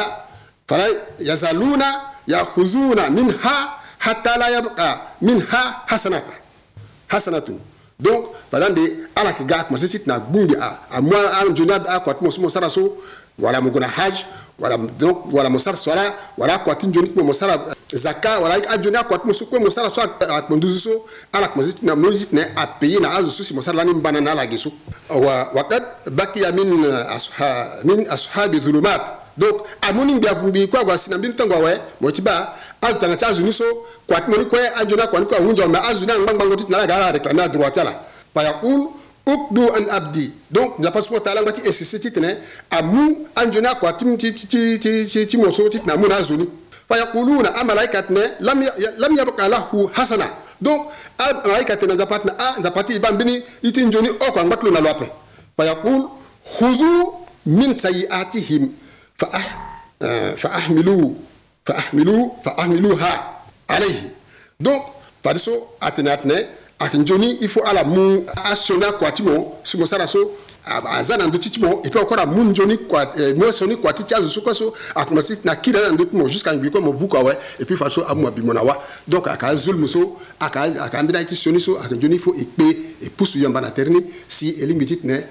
fala 0.69 0.85
yazaluna 1.19 2.01
yahuzuna 2.27 3.09
min 3.11 3.33
ha 3.41 3.81
hatta 3.99 4.37
la 4.37 4.51
yabqa 4.51 5.03
min 5.23 5.41
ha 5.49 5.85
hasanata 5.89 6.35
hasanatun 7.09 7.59
donc 7.99 8.29
fala 8.53 8.69
nde 8.69 8.85
ala 9.15 9.33
ke 9.33 9.45
ga 9.49 9.65
kuma 9.65 9.79
siti 9.81 9.99
tene 10.05 10.21
gbungi 10.21 10.57
a 10.61 10.83
a 10.93 11.01
mu 11.01 11.17
an 11.17 11.55
joni 11.57 11.73
a 11.73 12.01
kwati 12.05 12.21
mo 12.23 12.31
somo 12.31 12.51
sara 12.53 12.69
so 12.69 12.99
wala 13.39 13.63
mo 13.65 13.71
gona 13.73 13.89
haj 13.89 14.27
wala 14.61 14.77
donc 14.77 15.33
wala 15.33 15.49
mo 15.49 15.57
sara 15.59 15.77
sola 15.81 16.05
wala 16.37 16.59
kwati 16.61 16.87
joni 16.93 17.09
kuma 17.17 17.25
mo 17.33 17.33
sara 17.33 17.57
zaka 17.97 18.38
wala 18.40 18.54
akua 19.00 19.18
ti 19.18 19.26
mo 19.26 19.33
so 19.33 19.45
kue 19.47 19.59
mo 19.59 19.71
sara 19.71 19.88
so 19.90 20.02
akpo 20.02 20.57
nduzu 20.57 20.80
so 20.80 21.02
ala 21.33 21.49
kpɔnduzu 21.49 21.75
na 21.83 21.95
mɔnyi 21.97 22.25
tɛnɛ 22.26 22.42
apeyi 22.57 23.00
na 23.00 23.16
so 23.26 23.42
si 23.42 23.54
mo 23.54 23.61
sara 23.62 23.76
lani 23.76 23.92
mbana 23.95 24.21
na 24.21 24.30
ala 24.33 24.42
alagi 24.42 24.59
so 24.59 24.73
wa 25.09 25.49
wakat 25.54 25.83
bakiya 26.11 26.52
min 26.52 26.85
asuha 26.85 27.83
min 27.85 28.07
asuha 28.11 28.49
bi 28.49 28.59
zulumat 28.61 29.00
donc 29.38 29.64
amuni 29.80 30.18
gbi 30.21 30.28
agbubi 30.28 30.68
kó 30.68 30.78
agba 30.80 30.99
sinam 30.99 31.21
bi 31.21 31.28
ntɔngɔ 31.28 31.57
wɛ 31.61 31.80
mɔtiba 32.02 32.52
azu 32.83 32.99
tanga 33.00 33.16
ti 33.16 33.25
azu 33.25 33.42
ni 33.42 33.52
so 33.52 33.64
kó 34.09 34.14
ati 34.14 34.30
mɔni 34.30 34.45
kɔɛ 34.45 34.75
adzoni 34.83 35.02
akɔ 35.02 35.18
ni 35.21 35.26
kue 35.26 35.37
awunjɔ 35.37 35.68
mɛ 35.71 35.80
azu 35.90 36.04
ni 36.07 36.12
aŋgbaŋgbaŋgɔ 36.12 36.57
titi 36.59 36.71
na 36.73 36.76
ala 36.78 36.87
gara 36.87 37.12
reklame 37.12 37.40
a 37.40 37.49
droite 37.49 37.76
la 37.83 37.92
payakul 38.35 38.92
ukdu 39.26 39.62
an 39.76 39.88
abdi 39.92 40.30
donc 40.50 40.75
la 40.78 40.90
passeport 40.90 41.25
ta 41.25 41.30
alangba 41.33 41.52
ti 41.54 41.62
esisi 41.64 41.97
titɛnɛ 41.99 42.37
amu 42.71 43.25
adzoni 43.35 43.66
akɔ 43.73 43.87
ati 43.88 44.16
ti 44.18 44.33
ti 44.35 44.78
ti 44.78 45.07
ti 45.09 45.26
ti 45.26 45.37
mɔso 45.38 45.64
amu 45.92 46.07
na 46.07 46.16
azu 46.16 46.37
ni. 46.37 46.47
fayaquluna 46.88 47.52
a 47.52 47.61
ah, 47.61 47.64
malaika 47.68 48.00
tɩnɛ 48.02 48.40
lam 49.04 49.12
yabka 49.16 49.45
lahu 49.49 49.90
hasana 49.92 50.26
donc 50.61 50.88
a 51.21 51.25
ah, 51.28 51.33
malaika 51.45 51.76
tɩ 51.76 51.87
na 51.87 51.95
zapa 52.00 52.16
tɩna 52.18 52.33
a 52.35 52.40
ah, 52.49 52.54
zapa 52.64 52.80
tɩ 52.87 52.92
y 52.97 52.99
bãmb 52.99 53.16
bɩni 53.21 53.35
y 53.62 53.68
tɩ 53.71 53.80
n 53.85 53.92
joni 53.92 54.09
ɔkɔ 54.09 54.40
n 54.42 54.49
gba 54.49 54.57
tɩ 54.57 54.64
lona 54.66 54.80
lɔpɛ 54.80 55.07
fayaqul 55.57 56.02
khuzu 56.42 56.92
min 57.45 57.76
sayi'atihim 57.76 58.73
fa 59.21 59.26
eh, 60.00 60.49
ahmiluhu 60.49 62.26
fa 62.45 62.52
ahmiluha 62.62 63.11
alayhi 63.68 64.09
donc 64.61 64.83
fadi 65.23 65.38
so 65.38 65.68
a 65.83 65.92
tɩna 65.92 66.16
tɩnɛ 66.16 66.37
akinjoni 66.78 67.37
i 67.42 67.49
faut 67.49 67.66
ala 67.66 67.85
mu 67.85 68.23
asona 68.50 68.92
kua 68.92 69.11
ti 69.11 69.23
mo 69.23 69.58
singo 69.64 69.87
sara 69.87 70.06
so 70.08 70.18
aza 70.87 71.16
na 71.16 71.26
ndö 71.26 71.38
ti 71.38 71.50
ti 71.50 71.61
mo 71.61 71.80
e 71.85 71.90
peut 71.90 72.00
encore 72.02 72.20
amu 72.23 72.44
nzoni 72.50 72.76
mu 73.37 73.52
so 73.52 73.66
ni 73.66 73.76
kua 73.76 73.92
ti 73.92 74.04
ti 74.04 74.14
azo 74.14 74.28
so 74.28 74.40
kue 74.40 74.54
so 74.54 74.73
akuma 74.94 75.23
ti 75.23 75.35
na 75.44 75.56
kiri 75.56 75.78
ala 75.78 75.92
ndö 75.92 76.04
ti 76.06 76.16
mo 76.16 76.28
jusqu'à 76.28 76.54
ngbi 76.54 76.70
kue 76.70 76.80
mo 76.80 76.92
vu 76.92 77.08
kua 77.08 77.20
awe 77.20 77.32
e 77.58 77.64
puis 77.64 77.76
fa 77.76 77.90
so 77.90 78.04
amu 78.06 78.28
abimo 78.28 78.52
na 78.54 78.61
awa 78.61 78.78
donc 79.08 79.26
aka 79.28 79.47
azolimo 79.49 79.88
so 79.88 80.16
aka 80.40 80.70
ambeni 80.99 81.18
aye 81.18 81.26
ti 81.26 81.37
sioni 81.37 81.61
so 81.61 81.78
akinzoni 81.80 82.16
i 82.16 82.18
faut 82.18 82.38
e 82.38 82.44
kpe 82.44 82.64
e 83.02 83.11
pusu 83.16 83.38
yamba 83.38 83.61
na 83.61 83.70
tere 83.70 83.90
ni 83.90 84.00
si 84.28 84.50
e 84.50 84.66
lingbi 84.66 84.87
ti 84.87 84.97
tene 85.00 85.25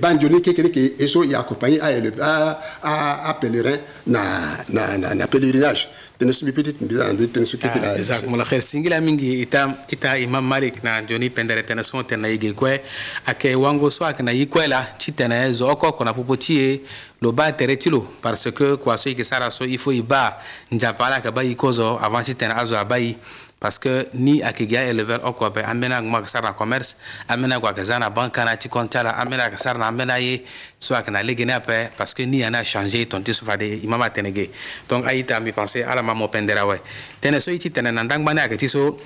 banjoni 0.00 0.40
kekereke 0.42 0.94
et 0.98 1.08
so 1.08 1.24
y 1.24 1.34
accompagné 1.34 1.80
à 1.80 1.90
élève 1.90 2.20
à 2.22 2.60
à, 2.82 3.28
à 3.30 3.34
pèlerin 3.34 3.76
na 4.06 4.22
na 4.68 4.96
na, 4.96 5.14
na 5.14 5.26
pèlerinage 5.26 5.88
tene 6.18 6.32
subi 6.32 6.52
petit 6.54 6.74
mbisa 6.80 7.10
ande 7.10 7.26
tene 7.32 7.44
su 7.44 7.58
kete 7.60 7.80
la 7.82 7.96
exact 7.98 8.28
mala 8.30 8.44
khair 8.44 8.62
singila 8.62 9.00
mingi 9.00 9.42
ita 9.42 9.66
ita 9.92 10.14
imam 10.18 10.46
malik 10.46 10.78
na 10.84 11.02
joni 11.02 11.30
pendere 11.30 11.62
tene 11.66 11.82
so 11.84 12.02
tene 12.04 12.28
yige 12.30 12.54
kwe 12.54 12.80
ake 13.26 13.54
wango 13.54 13.90
so 13.90 14.04
akena 14.04 14.32
yikwela 14.32 14.86
chitene 14.98 15.52
zo 15.52 15.76
ko 15.76 15.92
kona 15.92 16.14
popochie 16.14 16.80
lo 17.20 17.32
ba 17.32 17.52
tere 17.52 17.76
ti 17.76 17.90
lo 17.90 18.00
parce 18.22 18.50
que 18.52 18.76
kwa 18.76 18.96
so 18.96 19.10
yike 19.10 19.24
sara 19.24 19.50
so 19.50 19.64
il 19.66 19.78
faut 19.78 19.92
iba 19.92 20.38
njapala 20.72 21.20
ka 21.20 21.30
ba 21.32 21.42
yikozo 21.44 21.98
avant 22.00 22.22
chitene 22.24 22.52
azo 22.54 22.76
abayi 22.78 23.16
parce 23.58 23.78
que 23.80 24.08
ni 24.12 24.42
akiga 24.44 24.82
elever 24.84 25.20
oko 25.24 25.48
be 25.50 25.64
amena 25.64 26.00
ngma 26.02 26.28
sara 26.28 26.52
commerce 26.52 26.96
amena 27.28 27.58
gwa 27.60 27.72
kazana 27.72 28.10
banka 28.10 28.44
na 28.44 28.56
ti 28.56 28.68
kontala 28.68 29.12
amena 29.16 29.48
sara 29.56 29.78
na 29.78 29.88
amena 29.88 30.18
ye 30.20 30.44
so 30.78 30.94
akna 30.94 31.22
legene 31.24 31.54
ape 31.56 31.90
parce 31.96 32.12
que 32.12 32.26
ni 32.26 32.44
ana 32.44 32.62
changer 32.64 33.06
ton 33.08 33.22
ti 33.22 33.32
sofa 33.32 33.56
de 33.56 33.78
imama 33.82 34.10
tenege 34.10 34.50
donc 34.88 35.06
aita 35.08 35.40
mi 35.40 35.52
penser 35.52 35.84
ala 35.88 36.02
mamo 36.02 36.28
pendera 36.28 36.66
we 36.66 36.76
tene 37.20 37.40
so 37.40 37.50
iti 37.50 37.70
tene 37.70 37.90
nandang 37.92 38.24
bana 38.24 38.42
akati 38.44 38.68
so 38.68 38.98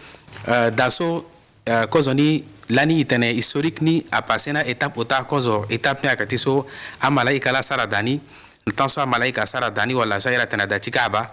uh, 0.48 0.70
daso 0.74 1.24
uh, 1.68 1.86
kozoni 1.86 2.42
lani 2.70 3.04
tene 3.06 3.30
historique 3.32 3.80
ni 3.82 4.04
apase 4.10 4.50
na 4.52 4.64
étape 4.66 4.98
ota 4.98 5.22
kozo 5.30 5.64
étape 5.70 6.02
ni 6.02 6.08
akati 6.10 6.38
so 6.38 6.66
amalaika 7.00 7.52
la 7.52 7.62
sara 7.62 7.86
dani 7.86 8.20
ntanso 8.66 9.00
amalaika 9.00 9.46
sara 9.46 9.70
dani 9.70 9.94
wala 9.94 10.18
so 10.20 10.28
ira 10.28 10.46
tene 10.46 10.66
dati 10.66 10.90
kaba 10.90 11.30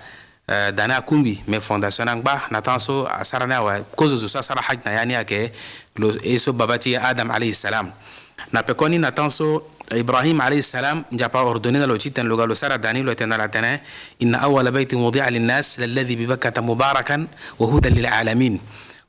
Uh, 0.50 0.72
dani 0.72 0.94
a 0.96 1.02
kunbi 1.02 1.44
mɛ 1.48 1.60
fondation 1.60 2.06
na 2.06 2.16
gba 2.16 2.48
na 2.52 2.62
tan 2.62 2.80
so 2.80 3.04
a 3.06 3.26
sara 3.26 3.46
ne 3.48 3.56
awa 3.60 3.84
kozo 3.98 4.16
zo 4.16 4.28
so 4.28 4.40
a 4.40 4.42
sara 4.44 4.62
haj 4.64 4.80
na 4.86 4.92
yani 4.96 5.20
a 5.20 5.24
kɛ 5.28 5.52
lo 6.00 6.12
eso 6.24 6.54
babati 6.54 6.96
adam 6.96 7.28
alayhi 7.32 7.54
salam 7.54 7.92
na 8.54 8.62
pe 8.64 8.72
kɔni 8.72 8.98
na 8.98 9.12
tan 9.12 9.30
so 9.30 9.68
ibrahim 9.92 10.40
alayhi 10.40 10.64
salam 10.64 11.04
japa 11.12 11.44
ordonné 11.44 11.80
na 11.80 11.86
lo 11.86 11.98
ci 12.00 12.12
tɛn 12.16 12.30
loga 12.32 12.48
lo 12.48 12.54
sara 12.56 12.78
dani 12.78 13.04
lo 13.04 13.12
tɛn 13.12 13.28
na 13.28 13.36
la 13.38 13.48
tɛnɛ 13.50 13.80
inna 14.22 14.38
awala 14.40 14.72
baytin 14.72 14.96
wudi'a 15.00 15.28
linnas 15.30 15.76
lalladhi 15.84 16.16
bibakkata 16.16 16.62
mubarakan 16.64 17.28
wa 17.60 17.68
hudan 17.68 17.92
lilalamin 17.92 18.58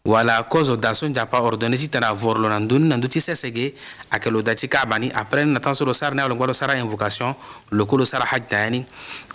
wala 0.08 0.40
cause 0.48 0.72
danson 0.80 1.12
japa 1.12 1.36
ordonnance 1.40 1.84
tana 1.90 2.12
vorlo 2.16 2.48
na 2.48 2.56
dun 2.60 2.88
nan 2.88 2.96
duti 3.00 3.20
sesege 3.20 3.74
akelo 4.10 4.40
dati 4.42 4.64
kabani 4.68 5.12
après 5.12 5.44
na 5.44 5.60
tan 5.60 5.74
sarna 5.74 6.24
wala 6.24 6.34
ngolo 6.34 6.54
sara 6.56 6.78
invocation 6.80 7.34
lo 7.70 7.84
kolo 7.84 8.04
sara 8.08 8.24
haj 8.24 8.44
tani 8.48 8.86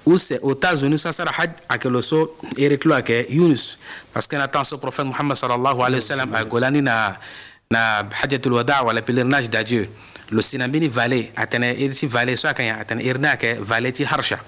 ou 0.06 0.18
c'est 0.18 0.40
aux 0.42 0.52
États-Unis 0.56 0.98
sara 0.98 1.32
hajj 1.32 1.52
akelo 1.70 2.02
so 2.02 2.36
ereklo 2.58 2.94
ake 2.96 3.28
Yunus 3.30 3.78
parce 4.14 4.26
que 4.26 4.36
na 4.36 4.48
tan 4.48 4.64
so 4.64 4.80
prophète 4.80 5.06
mohammed 5.06 5.38
sallallahu 5.38 5.84
alayhi 5.86 6.02
wa 6.02 6.10
sallam 6.16 6.34
a 6.34 6.44
golani 6.44 6.82
na 6.82 7.18
na 7.70 8.10
hajjatul 8.24 8.54
wada 8.54 8.82
wala 8.84 9.02
pèlerinage 9.02 9.50
d'adieu 9.52 9.86
lo 10.32 10.42
sinambini 10.42 10.88
valley 10.88 11.30
atene 11.36 11.76
valet 12.10 12.36
soit 12.36 12.50
so 12.50 12.50
akanya 12.50 12.80
atene 12.82 13.04
irna 13.06 13.38
ke 13.38 13.58
valley 13.62 13.92
ti 13.94 14.04
harsha 14.04 14.40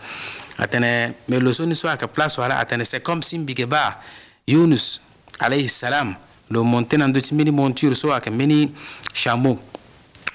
atene 0.57 1.13
mais 1.29 1.39
le 1.39 1.53
soni 1.53 1.75
so 1.75 1.87
aka 1.87 2.07
place 2.07 2.37
wala 2.41 2.57
atene 2.59 2.83
c'est 2.83 3.03
comme 3.03 3.21
simbi 3.21 3.53
ba 3.65 3.99
Yunus 4.47 5.04
alayhi 5.39 5.67
salam 5.67 6.15
lo 6.49 6.63
monte 6.63 6.97
na 6.97 7.07
ndöti 7.07 7.33
mbeni 7.33 7.51
monture 7.51 7.95
so 7.95 8.11
ayeke 8.13 8.29
mbeni 8.29 8.71
chameau 9.13 9.59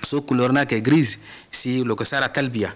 so 0.03 0.21
couleur 0.21 0.53
ni 0.53 0.59
ayeke 0.59 0.81
grise 0.81 1.19
si 1.51 1.85
lo 1.85 1.93
yeke 1.95 2.05
sara 2.05 2.29
talbia 2.29 2.73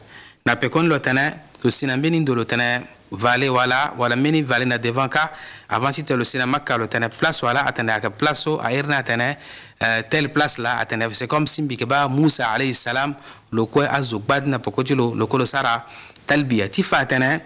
na 0.46 0.56
pekoni 0.56 0.88
lo 0.88 0.98
tene 0.98 1.32
lo 1.62 1.70
si 1.70 1.86
na 1.86 1.96
mbeni 1.96 2.20
ndo 2.20 2.34
lo 2.34 2.44
tene 2.44 2.80
vallé 3.10 3.48
wala 3.48 3.92
wala 3.98 4.16
mbeni 4.16 4.42
vallé 4.42 4.64
na 4.64 4.78
devant 4.78 5.08
ka 5.08 5.30
avant 5.68 5.92
ti 5.92 6.02
tene 6.02 6.16
lo 6.18 6.24
si 6.24 6.38
na 6.38 6.46
maka 6.46 6.76
lo 6.78 6.86
tene 6.86 7.08
place 7.08 7.42
wala 7.42 7.66
atene 7.66 7.92
ayeke 7.92 8.10
place 8.10 8.38
so 8.38 8.60
airi 8.60 8.88
ni 8.88 8.94
atene 8.94 9.36
euh, 9.82 10.02
telle 10.08 10.28
place 10.32 10.58
la 10.58 10.78
atene 10.78 11.08
c'est 11.12 11.28
comme 11.28 11.46
si 11.46 11.62
mbi 11.62 11.74
yeke 11.74 11.86
ba 11.86 12.08
moussa 12.08 12.48
alayhi 12.50 12.74
salam 12.74 13.14
lo 13.52 13.66
kue 13.66 13.86
azo 13.88 14.18
gbadi 14.18 14.48
na 14.48 14.58
poko 14.58 14.82
ti 14.82 14.94
lo 14.94 15.14
lo 15.14 15.26
kue 15.26 15.38
lo 15.38 15.44
sara 15.44 15.84
talbia 16.26 16.68
ti 16.68 16.82
fa 16.82 16.98
atene 16.98 17.40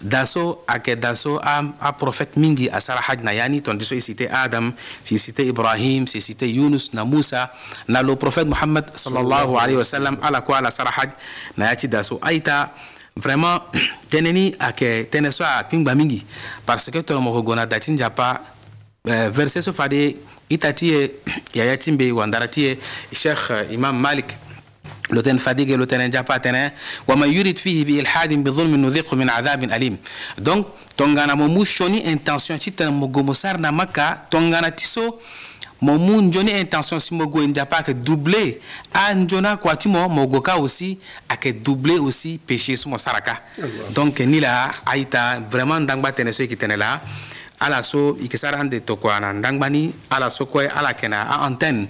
daso 0.00 0.58
a 0.66 0.78
kɛ 0.78 0.94
daso 0.96 1.38
a, 1.42 1.62
a 1.80 1.92
profɛte 1.92 2.36
mingi 2.36 2.68
a 2.72 2.80
sara 2.80 3.00
haj 3.02 3.20
na 3.22 3.30
yani 3.32 3.60
tɔndi 3.60 3.82
so 3.84 3.94
i 3.96 4.00
site 4.00 4.28
adam 4.30 4.72
si 5.02 5.18
site 5.18 5.40
ibrahim 5.40 6.06
si 6.06 6.20
site 6.20 6.42
yunus 6.46 6.92
na 6.94 7.04
musa 7.04 7.50
na 7.88 8.00
lo 8.02 8.14
profɛte 8.16 8.48
muhamad 8.48 8.86
salallahu 8.96 9.56
alaihi 9.58 9.76
wasalam 9.78 10.16
ala 10.22 10.40
ko 10.42 10.54
ala 10.54 10.70
sara 10.70 10.90
haj 10.90 11.10
na 11.56 11.66
ya 11.68 11.74
ci 11.76 11.88
daso 11.88 12.18
a 12.22 12.30
yita 12.32 12.70
vraiment 13.16 13.60
tɛnɛni 14.08 14.54
a 14.60 14.70
kɛ 14.72 15.04
tɛnɛ 15.10 15.32
so 15.32 15.44
a 15.44 15.64
kpingba 15.68 15.94
mingi 15.98 16.24
parce 16.64 16.90
que 16.90 16.98
tɔlɔmɔgɔ 16.98 17.42
gona 17.44 17.66
dati 17.66 17.90
njapa 17.92 18.40
eh, 19.06 19.28
verset 19.30 19.62
so 19.64 19.72
fade 19.72 20.16
i 20.50 20.56
tati 20.58 20.86
ye 20.86 21.10
yaya 21.54 21.76
tin 21.76 21.96
be 21.96 22.10
wandara 22.12 22.46
ti 22.50 22.62
ye 22.62 22.78
cheikh 23.12 23.50
euh, 23.50 23.64
imam 23.74 23.98
malik 24.00 24.34
لوتن 25.10 25.38
فاديغي 25.38 25.76
لوتن 25.76 26.10
جاباتنا 26.10 26.72
وما 27.08 27.26
يريد 27.26 27.58
فيه 27.58 27.84
بإلحاد 27.84 28.32
بظلم 28.44 28.72
نذيقه 28.84 29.14
من 29.16 29.28
عذاب 29.30 29.64
أليم 29.64 29.96
دونك 30.38 30.66
تونغانا 30.96 31.34
مومو 31.34 31.64
شوني 31.64 32.12
انتنسيون 32.12 32.58
تيتن 32.58 32.92
مغومو 32.92 33.32
سارنا 33.32 33.70
مكا 33.70 34.28
تونغانا 34.30 34.68
تيسو 34.68 35.04
مومو 35.82 36.20
نجوني 36.20 36.60
انتنسيون 36.60 36.98
سي 37.00 37.14
موغو 37.14 37.40
نجابا 37.42 37.80
كي 37.80 37.92
دوبلي 37.92 38.56
انجونا 39.10 39.54
كواتيمو 39.54 40.08
موغو 40.08 40.40
كا 40.40 40.56
aussi 40.58 40.94
اك 41.30 41.48
دوبلي 41.48 41.96
aussi 41.98 42.36
péché 42.48 42.74
سمو 42.74 42.98
ساركا 42.98 43.38
دونك 43.96 44.20
نيلا 44.22 44.70
ايتا 44.92 45.48
فريمون 45.50 45.86
دانغبا 45.86 46.10
تنسو 46.10 46.46
كي 46.46 46.54
تنلا 46.54 47.00
ala 47.58 47.82
so 47.82 47.98
i 48.22 48.30
yeke 48.30 48.36
sara 48.42 48.56
ande 48.62 48.76
tokua 48.88 49.14
na 49.22 49.28
ndangba 49.38 49.66
ni 49.74 49.82
ala 50.14 50.28
so 50.36 50.42
kue 50.52 50.64
ala 50.78 50.88
yeke 50.94 51.06
na 51.12 51.20
aantenne 51.36 51.84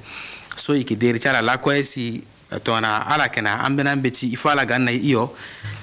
so 0.62 0.70
e 0.72 0.78
yeke 0.80 0.94
deri 1.02 1.18
ti 1.22 1.28
ala 1.28 1.40
lakue 1.48 1.76
si 1.92 2.04
tona 2.62 3.04
ala 3.06 3.28
kena 3.28 3.60
an 3.64 3.76
gana 3.76 3.92
n 3.94 4.00
beti 4.02 4.32
i 4.32 4.36
faut 4.36 4.52
ala 4.52 4.64
gan 4.64 4.84
na 4.84 4.90
i 4.90 5.12
yɔ 5.12 5.28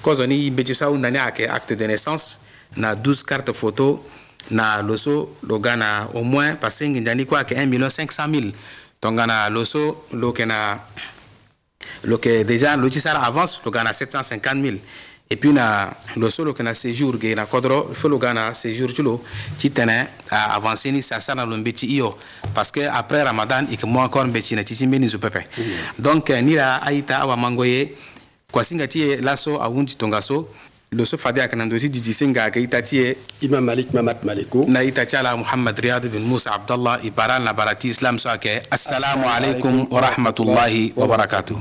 kosɔn 0.01 0.27
ni 0.27 0.49
beti 0.51 0.73
sawu 0.75 0.97
nani 0.97 1.17
a 1.19 1.31
kɛ 1.31 1.47
acte 1.49 1.71
de 1.77 1.87
naissance 1.87 2.37
na 2.75 2.93
12 2.95 3.23
carte 3.25 3.53
photo 3.55 4.01
na 4.49 4.81
loso 4.81 5.29
lo 5.47 5.59
ga 5.59 5.75
na 5.75 6.07
au 6.13 6.23
moins 6.23 6.55
parce 6.55 6.79
que 6.79 6.85
ni 7.15 7.25
ko 7.25 7.35
a 7.35 7.43
1 7.43 7.67
million 7.69 7.89
500 7.89 8.27
mille 8.27 8.51
tonga 9.01 9.27
na 9.27 9.49
loso 9.49 10.05
lo 10.11 10.31
kɛna 10.31 10.79
lo 12.05 12.17
déjà 12.17 12.75
lo 12.75 12.89
ci 12.89 12.99
sara 12.99 13.21
avance 13.23 13.59
lo 13.63 13.69
ga 13.71 13.83
na 13.83 13.91
750 13.93 14.55
mille 14.61 14.79
et 15.29 15.37
puis 15.37 15.51
na 15.53 15.89
lo 16.15 16.29
solo 16.29 16.53
kana 16.53 16.73
séjour 16.73 17.17
ge 17.17 17.33
na 17.35 17.45
kodro 17.45 17.89
folo 17.93 18.17
gana 18.17 18.53
séjour 18.53 18.93
tulo 18.93 19.23
ci 19.57 19.71
tene 19.71 20.07
a 20.29 20.53
avancer 20.53 20.91
ni 20.91 21.01
sa 21.01 21.19
sana 21.19 21.45
lo 21.45 21.57
mbeti 21.57 21.85
iyo 21.87 22.15
parce 22.53 22.71
que 22.71 22.81
après 22.85 23.23
ramadan 23.23 23.65
et 23.71 23.77
que 23.77 23.85
moi 23.87 24.03
encore 24.03 24.25
mbeti 24.27 24.55
na 24.55 24.63
titi 24.63 24.85
mbeni 24.85 25.07
zu 25.07 25.17
pepe 25.17 25.45
mm. 25.57 26.01
donc 26.01 26.29
ni 26.29 26.53
la 26.55 26.75
aita 26.75 27.17
awa 27.21 27.35
mangoye 27.35 27.93
kwa 28.51 28.63
singa 28.63 28.87
tie 28.87 29.17
laso 29.17 29.59
awundi 29.61 29.95
tongaso 29.95 30.47
loso 30.91 31.17
fade 31.17 31.39
a 31.41 31.47
kana 31.47 31.65
ndoti 31.65 31.89
didi 31.89 32.13
singa 32.13 32.51
ka 32.51 32.59
ita 32.59 32.81
tie 32.83 33.17
imam 33.41 33.65
malik 33.65 33.93
mamat 33.93 34.21
maliku 34.23 34.65
na 34.67 34.83
ita 34.83 35.05
chala 35.07 35.35
muhammad 35.35 35.79
riyad 35.79 36.05
bin 36.05 36.21
musa 36.21 36.53
abdallah 36.53 36.99
ibaran 37.03 37.39
na 37.43 37.51
barati 37.53 37.87
islam 37.89 38.19
so 38.19 38.29
ake 38.29 38.61
assalamu 38.69 39.25
alaikum 39.29 39.87
wa 39.89 40.01
rahmatullahi 40.01 40.93
wa 40.95 41.07
barakatuh 41.07 41.57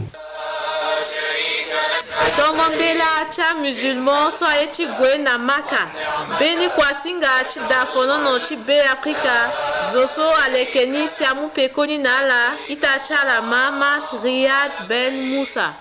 tongombela 2.30 3.24
tya 3.30 3.54
musulman 3.60 4.30
so 4.32 4.46
aye 4.46 4.66
ti 4.66 4.86
gue 4.86 5.18
na 5.18 5.38
maka 5.38 5.90
mbeni 6.36 6.68
kuasinga 6.68 7.44
ti 7.44 7.60
dafonono 7.68 8.38
ti 8.38 8.56
be 8.56 8.82
afrika 8.82 9.52
zo 9.92 10.06
so 10.08 10.34
aleke 10.36 10.84
ni 10.86 11.08
si 11.08 11.24
amû 11.24 11.48
pekoni 11.50 11.98
na 11.98 12.18
ala 12.18 12.40
ita 12.68 12.98
ti 12.98 13.14
ala 13.14 13.42
ma 13.42 13.70
mat 13.70 14.10
riyad 14.22 14.72
ben 14.88 15.14
musa 15.30 15.76